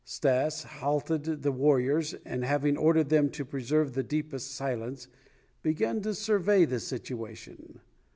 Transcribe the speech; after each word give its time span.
Stas 0.03 0.63
halted 0.63 1.43
the 1.43 1.51
warriors 1.51 2.15
and, 2.25 2.43
having 2.43 2.75
ordered 2.75 3.09
them 3.09 3.29
to 3.29 3.45
preserve 3.45 3.93
the 3.93 4.01
deepest 4.01 4.49
silence, 4.49 5.07
began 5.61 6.01
to 6.01 6.15
survey 6.15 6.65
the 6.65 6.79
situation. 6.79 7.79